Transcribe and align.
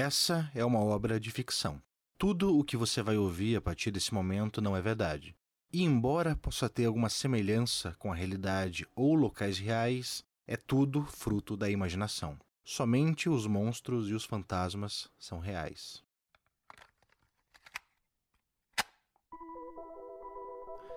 Essa 0.00 0.48
é 0.54 0.64
uma 0.64 0.78
obra 0.78 1.18
de 1.18 1.28
ficção. 1.32 1.82
Tudo 2.16 2.56
o 2.56 2.62
que 2.62 2.76
você 2.76 3.02
vai 3.02 3.16
ouvir 3.16 3.56
a 3.56 3.60
partir 3.60 3.90
desse 3.90 4.14
momento 4.14 4.62
não 4.62 4.76
é 4.76 4.80
verdade. 4.80 5.34
E 5.72 5.82
embora 5.82 6.36
possa 6.36 6.68
ter 6.68 6.84
alguma 6.84 7.08
semelhança 7.08 7.96
com 7.98 8.12
a 8.12 8.14
realidade 8.14 8.86
ou 8.94 9.16
locais 9.16 9.58
reais, 9.58 10.24
é 10.46 10.56
tudo 10.56 11.04
fruto 11.04 11.56
da 11.56 11.68
imaginação. 11.68 12.38
Somente 12.62 13.28
os 13.28 13.44
monstros 13.48 14.08
e 14.08 14.14
os 14.14 14.24
fantasmas 14.24 15.08
são 15.18 15.40
reais. 15.40 16.00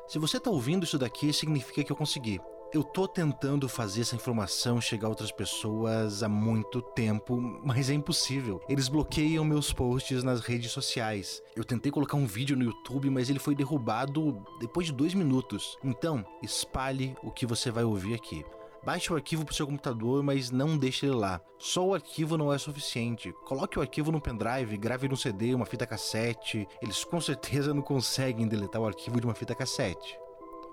Se 0.08 0.20
você 0.20 0.38
está 0.38 0.52
ouvindo 0.52 0.84
isso 0.84 1.00
daqui, 1.00 1.34
significa 1.34 1.84
que 1.84 1.92
eu 1.92 1.96
consegui. 1.96 2.40
Eu 2.74 2.86
tô 2.86 3.06
tentando 3.06 3.68
fazer 3.68 4.00
essa 4.00 4.16
informação 4.16 4.80
chegar 4.80 5.08
a 5.08 5.10
outras 5.10 5.30
pessoas 5.30 6.24
há 6.24 6.30
muito 6.30 6.82
tempo, 6.82 7.36
mas 7.66 7.90
é 7.90 7.94
impossível. 7.94 8.62
Eles 8.70 8.88
bloqueiam 8.88 9.44
meus 9.44 9.74
posts 9.74 10.24
nas 10.24 10.40
redes 10.40 10.72
sociais. 10.72 11.44
Eu 11.54 11.66
tentei 11.66 11.92
colocar 11.92 12.16
um 12.16 12.26
vídeo 12.26 12.56
no 12.56 12.64
YouTube, 12.64 13.10
mas 13.10 13.30
ele 13.30 13.40
foi 13.40 13.56
derrubado 13.56 14.42
depois 14.58 14.88
de 14.88 14.94
dois 14.94 15.14
minutos. 15.14 15.78
Então, 15.84 16.26
espalhe 16.42 17.14
o 17.22 17.30
que 17.30 17.46
você 17.46 17.70
vai 17.70 17.84
ouvir 17.84 18.14
aqui. 18.14 18.46
Baixe 18.86 19.12
o 19.12 19.18
arquivo 19.18 19.44
para 19.44 19.52
o 19.52 19.56
seu 19.56 19.68
computador, 19.68 20.24
mas 20.24 20.50
não 20.50 20.78
deixe 20.78 21.06
ele 21.06 21.16
lá. 21.16 21.42
Só 21.60 21.86
o 21.86 21.94
arquivo 21.94 22.38
não 22.38 22.54
é 22.54 22.58
suficiente. 22.58 23.34
Coloque 23.46 23.78
o 23.78 23.82
arquivo 23.82 24.14
no 24.14 24.22
pendrive, 24.22 24.78
grave 24.78 25.10
no 25.10 25.18
CD, 25.18 25.54
uma 25.54 25.66
fita 25.66 25.86
cassete. 25.86 26.66
Eles 26.82 27.04
com 27.04 27.20
certeza 27.20 27.74
não 27.74 27.82
conseguem 27.82 28.48
deletar 28.48 28.82
o 28.82 28.88
arquivo 28.88 29.20
de 29.20 29.28
uma 29.28 29.36
fita 29.36 29.54
cassete. 29.54 30.18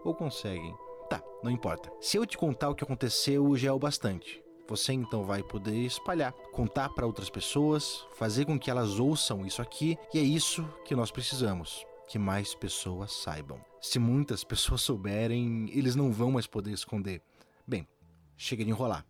Ou 0.04 0.14
conseguem? 0.14 0.76
Tá, 1.08 1.22
não 1.42 1.50
importa. 1.50 1.90
Se 2.00 2.16
eu 2.16 2.26
te 2.26 2.36
contar 2.36 2.70
o 2.70 2.74
que 2.74 2.84
aconteceu, 2.84 3.56
já 3.56 3.68
é 3.68 3.72
o 3.72 3.78
bastante. 3.78 4.42
Você 4.68 4.92
então 4.92 5.24
vai 5.24 5.42
poder 5.42 5.76
espalhar, 5.76 6.32
contar 6.52 6.90
para 6.90 7.06
outras 7.06 7.30
pessoas, 7.30 8.06
fazer 8.16 8.44
com 8.44 8.58
que 8.58 8.70
elas 8.70 9.00
ouçam 9.00 9.46
isso 9.46 9.62
aqui, 9.62 9.96
e 10.12 10.18
é 10.18 10.22
isso 10.22 10.62
que 10.84 10.94
nós 10.94 11.10
precisamos 11.10 11.86
que 12.06 12.18
mais 12.18 12.54
pessoas 12.54 13.12
saibam. 13.12 13.60
Se 13.82 13.98
muitas 13.98 14.42
pessoas 14.44 14.80
souberem, 14.80 15.70
eles 15.72 15.94
não 15.94 16.10
vão 16.10 16.32
mais 16.32 16.46
poder 16.46 16.72
esconder. 16.72 17.22
Bem, 17.66 17.86
Chega 18.40 18.64
de 18.64 18.70
enrolar. 18.70 19.04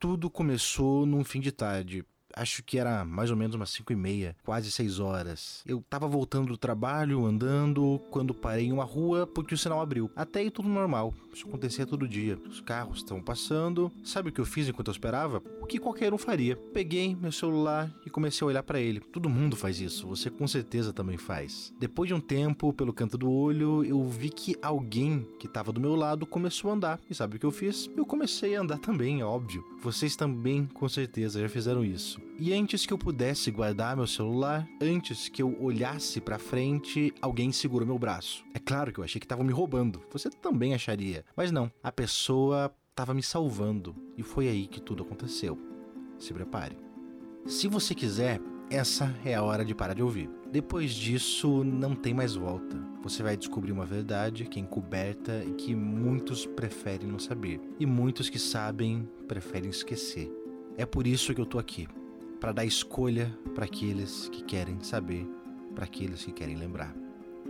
Tudo 0.00 0.30
começou 0.30 1.04
num 1.04 1.22
fim 1.22 1.38
de 1.38 1.52
tarde, 1.52 2.02
acho 2.36 2.62
que 2.62 2.78
era 2.78 3.04
mais 3.04 3.30
ou 3.30 3.36
menos 3.36 3.54
umas 3.54 3.70
5 3.70 3.92
e 3.92 3.96
meia, 3.96 4.36
quase 4.44 4.70
6 4.70 5.00
horas. 5.00 5.62
Eu 5.66 5.82
tava 5.88 6.06
voltando 6.06 6.48
do 6.48 6.56
trabalho, 6.56 7.24
andando, 7.24 8.00
quando 8.10 8.34
parei 8.34 8.66
em 8.66 8.72
uma 8.72 8.84
rua 8.84 9.26
porque 9.26 9.54
o 9.54 9.58
sinal 9.58 9.80
abriu. 9.80 10.10
Até 10.16 10.40
aí 10.40 10.50
tudo 10.50 10.68
normal, 10.68 11.14
isso 11.32 11.46
acontecia 11.48 11.86
todo 11.86 12.08
dia. 12.08 12.38
Os 12.48 12.60
carros 12.60 12.98
estão 12.98 13.20
passando. 13.20 13.90
Sabe 14.04 14.28
o 14.28 14.32
que 14.32 14.40
eu 14.40 14.46
fiz 14.46 14.68
enquanto 14.68 14.88
eu 14.88 14.92
esperava? 14.92 15.42
O 15.60 15.66
que 15.66 15.78
qualquer 15.78 16.12
um 16.12 16.18
faria. 16.18 16.56
Peguei 16.56 17.14
meu 17.14 17.32
celular 17.32 17.92
e 18.06 18.10
comecei 18.10 18.44
a 18.44 18.48
olhar 18.48 18.62
para 18.62 18.80
ele. 18.80 19.00
Todo 19.00 19.28
mundo 19.28 19.56
faz 19.56 19.80
isso, 19.80 20.06
você 20.06 20.30
com 20.30 20.46
certeza 20.46 20.92
também 20.92 21.16
faz. 21.16 21.72
Depois 21.78 22.08
de 22.08 22.14
um 22.14 22.20
tempo, 22.20 22.72
pelo 22.72 22.92
canto 22.92 23.18
do 23.18 23.30
olho, 23.30 23.84
eu 23.84 24.02
vi 24.08 24.30
que 24.30 24.56
alguém 24.62 25.26
que 25.38 25.46
estava 25.46 25.72
do 25.72 25.80
meu 25.80 25.94
lado 25.94 26.26
começou 26.26 26.70
a 26.70 26.74
andar. 26.74 27.00
E 27.08 27.14
sabe 27.14 27.36
o 27.36 27.40
que 27.40 27.46
eu 27.46 27.50
fiz? 27.50 27.90
Eu 27.96 28.06
comecei 28.06 28.56
a 28.56 28.60
andar 28.60 28.78
também, 28.78 29.20
é 29.20 29.24
óbvio. 29.24 29.64
Vocês 29.84 30.16
também 30.16 30.64
com 30.64 30.88
certeza 30.88 31.42
já 31.42 31.46
fizeram 31.46 31.84
isso. 31.84 32.18
E 32.38 32.54
antes 32.54 32.86
que 32.86 32.92
eu 32.94 32.96
pudesse 32.96 33.50
guardar 33.50 33.94
meu 33.94 34.06
celular, 34.06 34.66
antes 34.80 35.28
que 35.28 35.42
eu 35.42 35.62
olhasse 35.62 36.22
para 36.22 36.38
frente, 36.38 37.12
alguém 37.20 37.52
segurou 37.52 37.86
meu 37.86 37.98
braço. 37.98 38.42
É 38.54 38.58
claro 38.58 38.90
que 38.90 38.98
eu 38.98 39.04
achei 39.04 39.20
que 39.20 39.26
estavam 39.26 39.44
me 39.44 39.52
roubando. 39.52 40.00
Você 40.10 40.30
também 40.30 40.72
acharia. 40.72 41.22
Mas 41.36 41.52
não, 41.52 41.70
a 41.82 41.92
pessoa 41.92 42.74
estava 42.88 43.12
me 43.12 43.22
salvando. 43.22 43.94
E 44.16 44.22
foi 44.22 44.48
aí 44.48 44.66
que 44.66 44.80
tudo 44.80 45.02
aconteceu. 45.02 45.58
Se 46.18 46.32
prepare. 46.32 46.78
Se 47.46 47.68
você 47.68 47.94
quiser, 47.94 48.40
essa 48.70 49.14
é 49.22 49.34
a 49.34 49.42
hora 49.42 49.66
de 49.66 49.74
parar 49.74 49.92
de 49.92 50.02
ouvir. 50.02 50.30
Depois 50.54 50.92
disso, 50.92 51.64
não 51.64 51.96
tem 51.96 52.14
mais 52.14 52.36
volta. 52.36 52.76
Você 53.02 53.24
vai 53.24 53.36
descobrir 53.36 53.72
uma 53.72 53.84
verdade 53.84 54.44
que 54.44 54.60
é 54.60 54.62
encoberta 54.62 55.42
e 55.44 55.50
que 55.54 55.74
muitos 55.74 56.46
preferem 56.46 57.08
não 57.08 57.18
saber. 57.18 57.60
E 57.80 57.84
muitos 57.84 58.30
que 58.30 58.38
sabem 58.38 59.04
preferem 59.26 59.68
esquecer. 59.68 60.30
É 60.76 60.86
por 60.86 61.08
isso 61.08 61.34
que 61.34 61.40
eu 61.40 61.44
tô 61.44 61.58
aqui 61.58 61.88
para 62.38 62.52
dar 62.52 62.64
escolha 62.64 63.36
para 63.52 63.64
aqueles 63.64 64.28
que 64.28 64.44
querem 64.44 64.78
saber, 64.78 65.26
para 65.74 65.86
aqueles 65.86 66.24
que 66.24 66.30
querem 66.30 66.54
lembrar. 66.54 66.94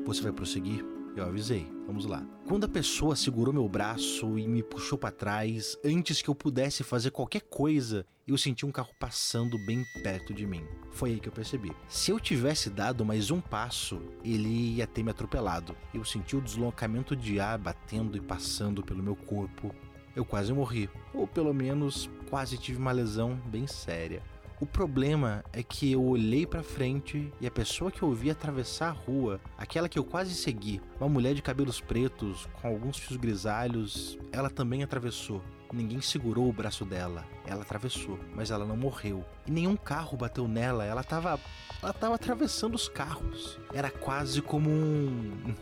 Você 0.06 0.22
vai 0.22 0.32
prosseguir? 0.32 0.82
Eu 1.16 1.24
avisei. 1.24 1.70
Vamos 1.86 2.06
lá. 2.06 2.26
Quando 2.48 2.64
a 2.64 2.68
pessoa 2.68 3.14
segurou 3.14 3.54
meu 3.54 3.68
braço 3.68 4.36
e 4.36 4.48
me 4.48 4.64
puxou 4.64 4.98
para 4.98 5.12
trás, 5.12 5.78
antes 5.84 6.20
que 6.20 6.28
eu 6.28 6.34
pudesse 6.34 6.82
fazer 6.82 7.12
qualquer 7.12 7.42
coisa, 7.42 8.04
eu 8.26 8.36
senti 8.36 8.66
um 8.66 8.72
carro 8.72 8.90
passando 8.98 9.56
bem 9.64 9.84
perto 10.02 10.34
de 10.34 10.44
mim. 10.44 10.64
Foi 10.90 11.10
aí 11.10 11.20
que 11.20 11.28
eu 11.28 11.32
percebi. 11.32 11.70
Se 11.88 12.10
eu 12.10 12.18
tivesse 12.18 12.68
dado 12.68 13.04
mais 13.04 13.30
um 13.30 13.40
passo, 13.40 14.02
ele 14.24 14.76
ia 14.76 14.88
ter 14.88 15.04
me 15.04 15.10
atropelado. 15.10 15.76
Eu 15.92 16.04
senti 16.04 16.34
o 16.34 16.40
deslocamento 16.40 17.14
de 17.14 17.38
ar 17.38 17.58
batendo 17.58 18.16
e 18.16 18.20
passando 18.20 18.82
pelo 18.82 19.02
meu 19.02 19.14
corpo. 19.14 19.72
Eu 20.16 20.24
quase 20.24 20.52
morri, 20.52 20.90
ou 21.12 21.28
pelo 21.28 21.54
menos 21.54 22.10
quase 22.28 22.58
tive 22.58 22.78
uma 22.78 22.92
lesão 22.92 23.40
bem 23.46 23.68
séria. 23.68 24.22
O 24.60 24.66
problema 24.66 25.44
é 25.52 25.62
que 25.62 25.90
eu 25.92 26.02
olhei 26.02 26.46
para 26.46 26.62
frente 26.62 27.32
e 27.40 27.46
a 27.46 27.50
pessoa 27.50 27.90
que 27.90 28.02
eu 28.02 28.12
vi 28.12 28.30
atravessar 28.30 28.88
a 28.88 28.92
rua, 28.92 29.40
aquela 29.58 29.88
que 29.88 29.98
eu 29.98 30.04
quase 30.04 30.34
segui, 30.34 30.80
uma 31.00 31.08
mulher 31.08 31.34
de 31.34 31.42
cabelos 31.42 31.80
pretos 31.80 32.48
com 32.60 32.68
alguns 32.68 32.98
fios 32.98 33.16
grisalhos, 33.16 34.16
ela 34.30 34.48
também 34.48 34.82
atravessou. 34.82 35.42
Ninguém 35.72 36.00
segurou 36.00 36.48
o 36.48 36.52
braço 36.52 36.84
dela. 36.84 37.24
Ela 37.44 37.62
atravessou, 37.62 38.18
mas 38.32 38.52
ela 38.52 38.64
não 38.64 38.76
morreu. 38.76 39.24
E 39.44 39.50
nenhum 39.50 39.76
carro 39.76 40.16
bateu 40.16 40.46
nela. 40.46 40.84
Ela 40.84 41.02
tava 41.02 41.40
ela 41.82 41.92
tava 41.92 42.14
atravessando 42.14 42.76
os 42.76 42.88
carros. 42.88 43.58
Era 43.72 43.90
quase 43.90 44.40
como 44.40 44.70
um 44.70 45.52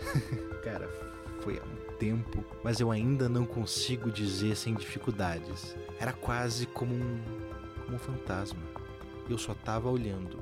Cara, 0.64 0.88
foi 1.42 1.58
há 1.58 1.62
um 1.62 1.96
tempo, 1.98 2.44
mas 2.64 2.80
eu 2.80 2.90
ainda 2.90 3.28
não 3.28 3.44
consigo 3.44 4.10
dizer 4.10 4.56
sem 4.56 4.74
dificuldades. 4.74 5.76
Era 5.98 6.14
quase 6.14 6.66
como 6.66 6.94
um 6.94 7.20
como 7.90 7.96
um 7.96 7.98
fantasma. 7.98 8.62
Eu 9.28 9.36
só 9.36 9.52
estava 9.52 9.90
olhando. 9.90 10.38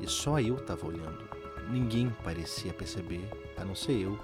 E 0.00 0.06
só 0.06 0.38
eu 0.38 0.56
estava 0.56 0.86
olhando. 0.86 1.28
Ninguém 1.70 2.10
parecia 2.22 2.72
perceber, 2.72 3.28
a 3.56 3.64
não 3.64 3.74
ser 3.74 4.00
eu 4.00 4.18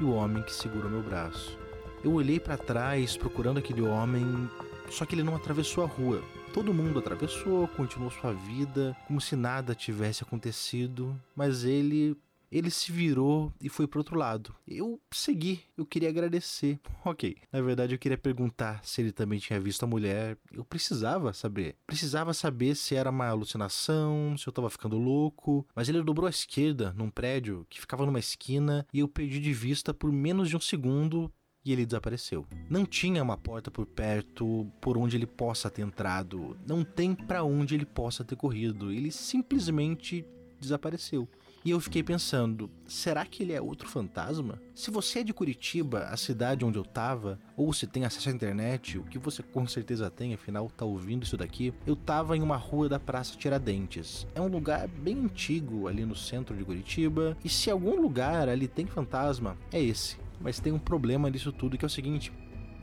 e 0.00 0.04
o 0.04 0.12
homem 0.12 0.42
que 0.42 0.52
segurou 0.52 0.90
meu 0.90 1.02
braço. 1.02 1.58
Eu 2.02 2.12
olhei 2.12 2.38
para 2.38 2.56
trás 2.56 3.16
procurando 3.16 3.58
aquele 3.58 3.82
homem, 3.82 4.48
só 4.90 5.04
que 5.04 5.14
ele 5.14 5.22
não 5.24 5.34
atravessou 5.34 5.82
a 5.82 5.86
rua. 5.86 6.22
Todo 6.52 6.74
mundo 6.74 7.00
atravessou, 7.00 7.66
continuou 7.68 8.10
sua 8.10 8.32
vida, 8.32 8.96
como 9.06 9.20
se 9.20 9.34
nada 9.34 9.74
tivesse 9.74 10.22
acontecido, 10.22 11.18
mas 11.34 11.64
ele 11.64 12.16
ele 12.54 12.70
se 12.70 12.92
virou 12.92 13.52
e 13.60 13.68
foi 13.68 13.88
pro 13.88 13.98
outro 13.98 14.16
lado. 14.16 14.54
Eu 14.66 15.00
segui, 15.10 15.60
eu 15.76 15.84
queria 15.84 16.08
agradecer. 16.08 16.78
Ok, 17.06 17.36
na 17.52 17.60
verdade 17.60 17.94
eu 17.94 17.98
queria 17.98 18.16
perguntar 18.16 18.82
se 18.82 19.02
ele 19.02 19.12
também 19.12 19.38
tinha 19.38 19.60
visto 19.60 19.82
a 19.82 19.86
mulher. 19.86 20.38
Eu 20.50 20.64
precisava 20.64 21.34
saber. 21.34 21.76
Precisava 21.86 22.32
saber 22.32 22.74
se 22.74 22.94
era 22.94 23.10
uma 23.10 23.28
alucinação, 23.28 24.34
se 24.38 24.46
eu 24.46 24.52
tava 24.52 24.70
ficando 24.70 24.96
louco. 24.96 25.66
Mas 25.76 25.88
ele 25.88 26.02
dobrou 26.02 26.26
à 26.26 26.30
esquerda 26.30 26.94
num 26.96 27.10
prédio 27.10 27.66
que 27.68 27.78
ficava 27.78 28.06
numa 28.06 28.18
esquina 28.18 28.86
e 28.90 29.00
eu 29.00 29.08
perdi 29.08 29.38
de 29.38 29.52
vista 29.52 29.92
por 29.92 30.10
menos 30.10 30.48
de 30.48 30.56
um 30.56 30.60
segundo 30.60 31.30
e 31.62 31.72
ele 31.72 31.84
desapareceu. 31.84 32.46
Não 32.70 32.86
tinha 32.86 33.22
uma 33.22 33.36
porta 33.36 33.70
por 33.70 33.84
perto 33.84 34.66
por 34.80 34.96
onde 34.96 35.16
ele 35.16 35.26
possa 35.26 35.70
ter 35.70 35.82
entrado, 35.82 36.56
não 36.66 36.84
tem 36.84 37.14
para 37.14 37.44
onde 37.44 37.74
ele 37.74 37.86
possa 37.86 38.24
ter 38.24 38.36
corrido. 38.36 38.90
Ele 38.90 39.10
simplesmente 39.10 40.24
desapareceu. 40.58 41.28
E 41.64 41.70
eu 41.70 41.80
fiquei 41.80 42.02
pensando, 42.02 42.70
será 42.86 43.24
que 43.24 43.42
ele 43.42 43.54
é 43.54 43.60
outro 43.60 43.88
fantasma? 43.88 44.60
Se 44.74 44.90
você 44.90 45.20
é 45.20 45.24
de 45.24 45.32
Curitiba, 45.32 46.00
a 46.10 46.16
cidade 46.16 46.62
onde 46.62 46.78
eu 46.78 46.84
tava, 46.84 47.38
ou 47.56 47.72
se 47.72 47.86
tem 47.86 48.04
acesso 48.04 48.28
à 48.28 48.32
internet, 48.32 48.98
o 48.98 49.04
que 49.04 49.18
você 49.18 49.42
com 49.42 49.66
certeza 49.66 50.10
tem, 50.10 50.34
afinal 50.34 50.68
tá 50.68 50.84
ouvindo 50.84 51.22
isso 51.22 51.38
daqui, 51.38 51.72
eu 51.86 51.96
tava 51.96 52.36
em 52.36 52.42
uma 52.42 52.58
rua 52.58 52.86
da 52.86 53.00
Praça 53.00 53.34
Tiradentes. 53.38 54.26
É 54.34 54.42
um 54.42 54.46
lugar 54.46 54.86
bem 54.86 55.20
antigo 55.20 55.88
ali 55.88 56.04
no 56.04 56.14
centro 56.14 56.54
de 56.54 56.62
Curitiba, 56.66 57.34
e 57.42 57.48
se 57.48 57.70
algum 57.70 57.98
lugar 57.98 58.46
ali 58.46 58.68
tem 58.68 58.84
fantasma, 58.84 59.56
é 59.72 59.82
esse. 59.82 60.18
Mas 60.38 60.60
tem 60.60 60.70
um 60.70 60.78
problema 60.78 61.30
nisso 61.30 61.50
tudo 61.50 61.78
que 61.78 61.84
é 61.84 61.88
o 61.88 61.90
seguinte: 61.90 62.30